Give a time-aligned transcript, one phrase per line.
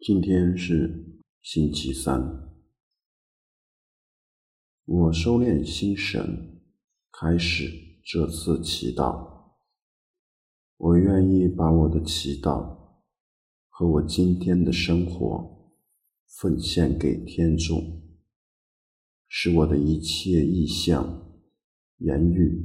[0.00, 2.22] 今天是星期三，
[4.84, 6.62] 我收敛心神，
[7.10, 7.68] 开始
[8.04, 9.56] 这次祈祷。
[10.76, 12.78] 我愿意把我的祈祷
[13.68, 15.74] 和我今天的生活
[16.28, 17.82] 奉献给天主，
[19.26, 21.42] 使我的一切意向、
[21.96, 22.64] 言语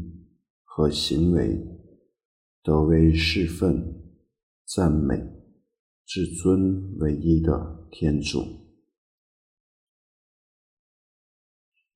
[0.63, 1.59] 和行为
[2.61, 4.04] 都为侍奉、
[4.65, 5.42] 赞美。
[6.16, 8.45] 至尊唯一的天主，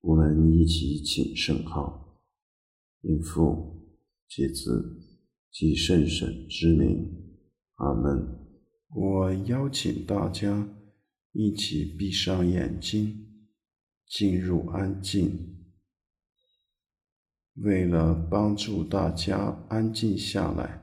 [0.00, 2.20] 我们一起请圣号，
[3.02, 3.96] 应父
[4.28, 5.00] 及子
[5.52, 7.14] 及圣神之名，
[7.76, 8.44] 阿门。
[8.88, 10.68] 我邀请大家
[11.30, 13.44] 一起闭上眼睛，
[14.04, 15.64] 进入安静。
[17.54, 20.82] 为了帮助大家安静下来，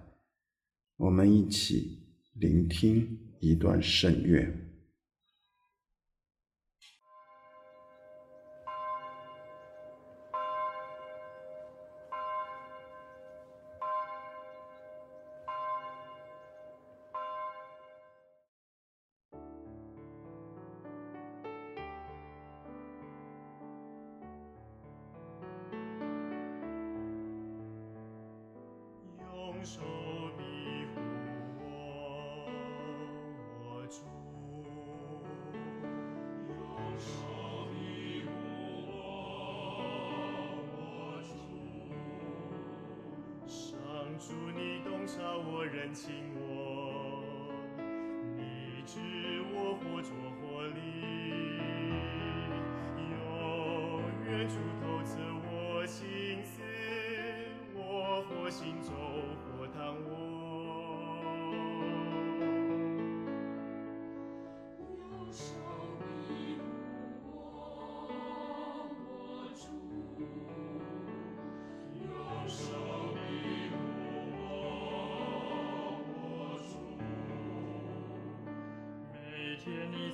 [0.95, 2.04] 我们一起。
[2.37, 4.45] 聆听一段圣乐。
[29.65, 30.04] 手。
[45.75, 47.21] 人请我，
[48.37, 48.97] 你知
[49.53, 50.09] 我或拙
[50.39, 50.79] 或离，
[53.11, 53.13] 有
[54.25, 56.61] 远处透彻我心思，
[57.75, 58.93] 我或行走
[59.51, 60.44] 或躺卧。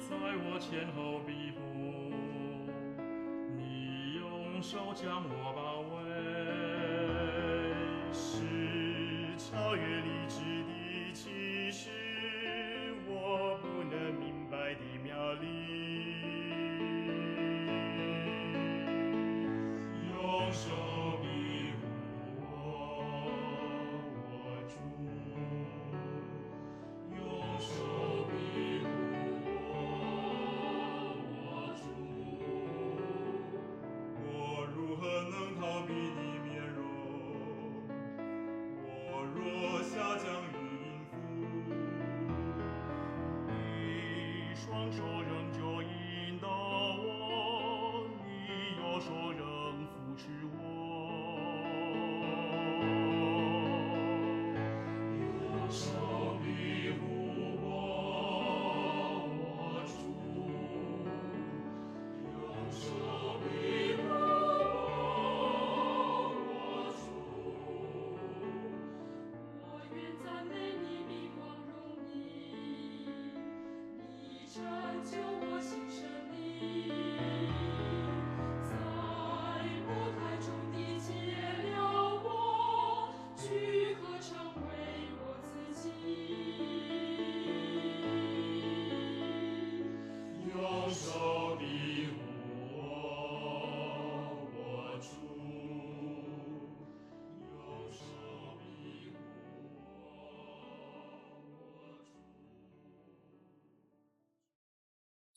[0.09, 1.59] 在我前后庇护，
[3.55, 6.01] 你用手将我包围，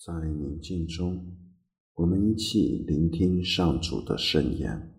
[0.07, 1.35] 在宁静中，
[1.95, 4.95] 我们一起聆听上主的圣言。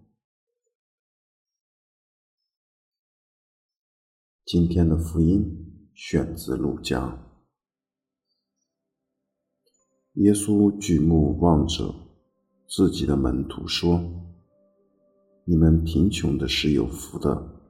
[4.43, 7.23] 今天的福音选自路加。
[10.13, 11.93] 耶稣举目望着
[12.67, 14.01] 自己的门徒说
[15.45, 17.61] ：“你们贫穷的是有福的，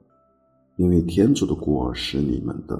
[0.78, 2.74] 因为天主的国是你们的；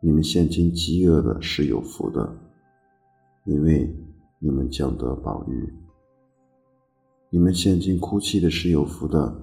[0.00, 2.38] 你们现今饥饿的是有福的。”
[3.44, 3.92] 因为
[4.38, 5.74] 你们将得宝玉，
[7.28, 9.34] 你们现今哭泣的是有福的，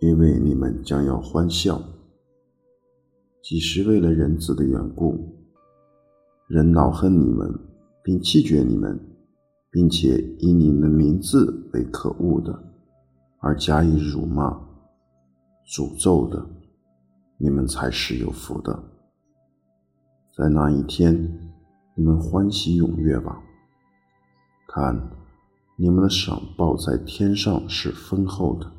[0.00, 1.78] 因为你们将要欢笑。
[3.42, 5.18] 即使为了人子的缘故，
[6.46, 7.52] 人恼恨你们，
[8.02, 8.98] 并弃绝你们，
[9.70, 12.58] 并且以你们的名字为可恶的，
[13.40, 14.58] 而加以辱骂、
[15.66, 16.46] 诅咒的，
[17.36, 18.82] 你们才是有福的。
[20.34, 21.47] 在那一天。
[21.98, 23.42] 你们欢喜踊跃吧！
[24.68, 25.10] 看，
[25.74, 28.70] 你们的赏报在天上是丰厚的，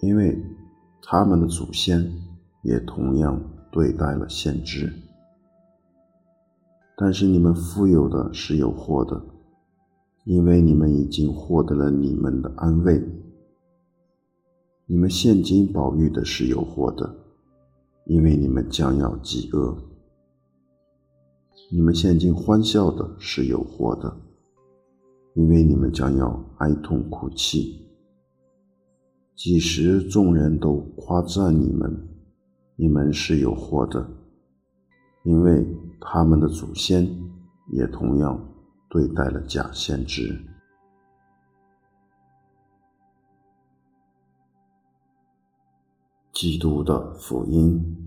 [0.00, 0.36] 因为
[1.00, 2.12] 他们的祖先
[2.62, 3.40] 也同样
[3.70, 4.92] 对待了先知。
[6.96, 9.24] 但是你们富有的是有祸的，
[10.24, 13.00] 因为你们已经获得了你们的安慰；
[14.86, 17.14] 你们现今宝玉的是有祸的，
[18.06, 19.72] 因为你们将要饥饿。
[21.68, 24.16] 你们现今欢笑的是有祸的，
[25.34, 27.84] 因为你们将要哀痛哭泣。
[29.34, 32.08] 几时众人都夸赞你们，
[32.76, 34.08] 你们是有祸的，
[35.24, 35.66] 因为
[36.00, 37.04] 他们的祖先
[37.72, 38.40] 也同样
[38.88, 40.40] 对待了假先知。
[46.32, 48.05] 基督的福音。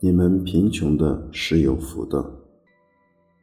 [0.00, 2.24] 你们贫穷的是有福的，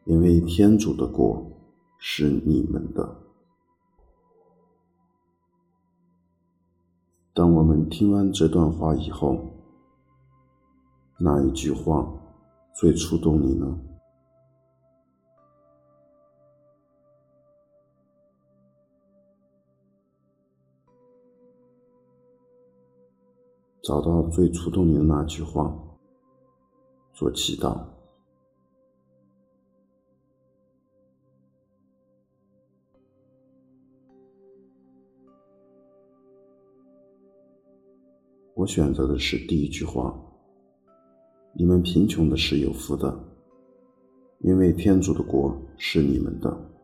[0.05, 1.51] 因为天主的国
[1.97, 3.23] 是你们的。
[7.33, 9.37] 当我们听完这段话以后，
[11.19, 12.09] 哪一句话
[12.73, 13.77] 最触动你呢？
[23.83, 25.77] 找到最触动你的那句话。
[27.15, 27.81] 做祈祷。
[38.53, 40.13] 我选择的是第一句话：
[41.53, 43.17] 你们贫穷的是有福的，
[44.39, 46.74] 因为天主的国是你们的。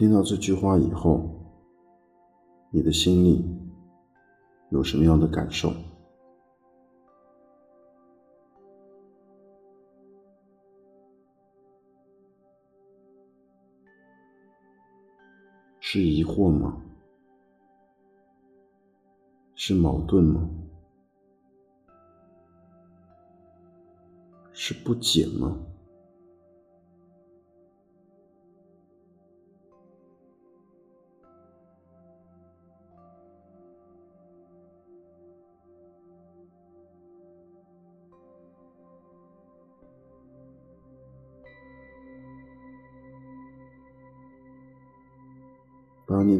[0.00, 1.28] 听到这句话以后，
[2.70, 3.44] 你的心里
[4.70, 5.70] 有什么样的感受？
[15.80, 16.80] 是疑惑吗？
[19.54, 20.48] 是矛盾吗？
[24.54, 25.58] 是不解吗？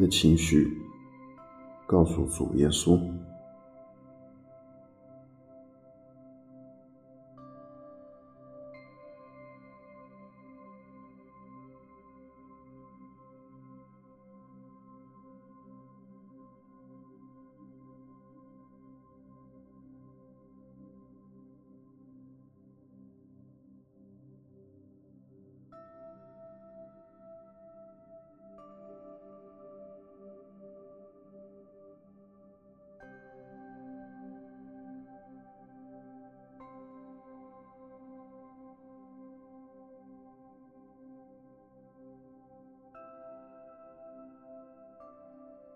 [0.01, 0.81] 的情绪
[1.85, 2.99] 告诉主耶稣。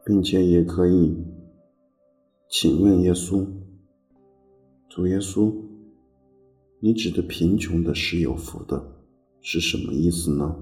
[0.06, 1.18] 并且也可以
[2.48, 3.44] 请问耶稣
[4.88, 5.52] ：“主耶稣，
[6.80, 9.02] 你指的贫穷的是有福的，
[9.42, 10.56] 是什么意思呢？”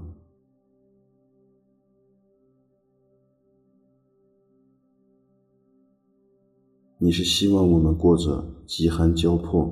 [6.96, 9.70] 你是希望我们过着饥寒交迫、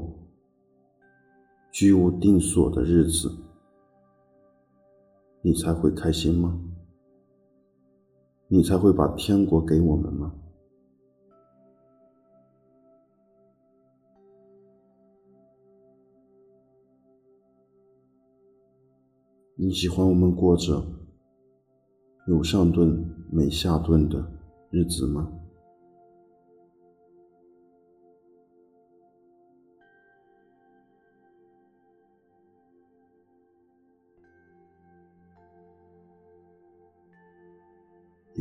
[1.71, 3.35] 居无定所的日子，
[5.41, 6.61] 你才会开心吗？
[8.55, 10.31] 你才会把天国给我们吗？
[19.55, 20.85] 你喜欢我们过着
[22.29, 24.23] 有上顿没下顿的
[24.69, 25.33] 日子吗？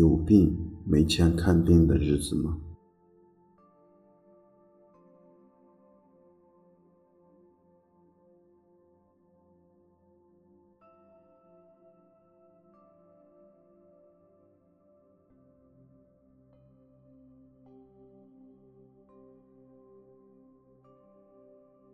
[0.02, 2.58] 有病没钱看病的日子吗？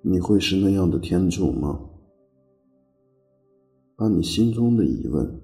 [0.01, 1.77] 你会是那样的天主吗？
[3.97, 5.41] 把你心中的疑问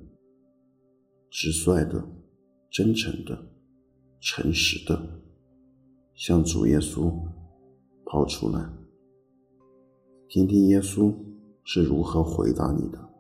[1.29, 2.08] 直率的、
[2.73, 3.37] 真诚的、
[4.19, 4.99] 诚实的，
[6.15, 7.13] 向主耶稣
[8.03, 8.67] 抛出来，
[10.27, 11.13] 听听耶稣
[11.63, 13.12] 是如何回答你的。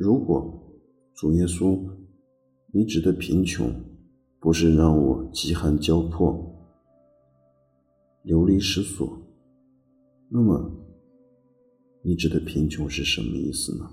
[0.00, 0.56] 如果
[1.12, 1.84] 主耶稣，
[2.72, 3.68] 你指的贫穷，
[4.38, 6.40] 不是让我饥寒交迫、
[8.22, 9.20] 流离失所，
[10.28, 10.70] 那么
[12.02, 13.90] 你指的贫穷是什么意思呢？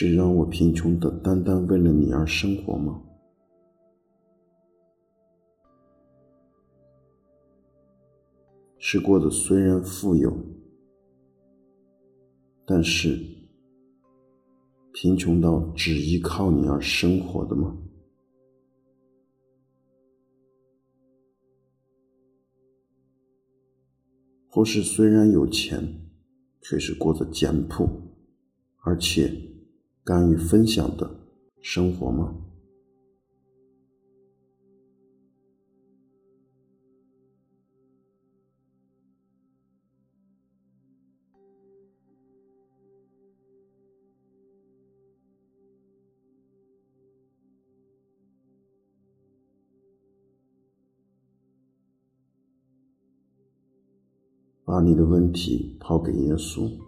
[0.00, 3.02] 是让我贫穷的，单单为了你而生活吗？
[8.78, 10.32] 是过得虽然富有，
[12.64, 13.18] 但是
[14.92, 17.76] 贫穷到只依靠你而生活的吗？
[24.48, 26.08] 或是虽然有钱，
[26.60, 27.84] 却是过得简朴，
[28.84, 29.57] 而且。
[30.08, 31.06] 甘于分享的
[31.60, 32.34] 生活吗？
[54.64, 56.87] 把你的问题抛给耶稣。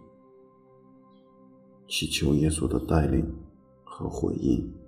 [1.91, 3.27] 祈求耶稣的带领
[3.83, 4.80] 和回应。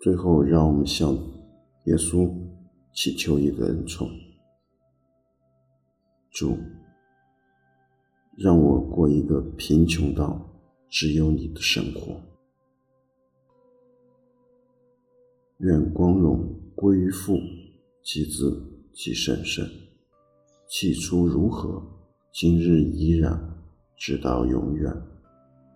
[0.00, 1.12] 最后，让我们向
[1.86, 2.32] 耶稣
[2.92, 4.08] 祈求一个恩宠：
[6.30, 6.56] 主，
[8.36, 10.40] 让我过一个贫穷到
[10.88, 12.20] 只有你的生活。
[15.58, 17.36] 愿光荣归于父、
[18.00, 18.62] 及子、
[18.92, 19.68] 及圣神，
[20.68, 21.82] 起初如何，
[22.32, 23.36] 今日依然，
[23.96, 24.92] 直到永远。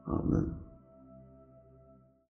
[0.04, 0.62] 阿门。